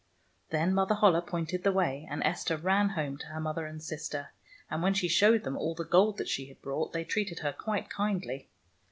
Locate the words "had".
6.47-6.59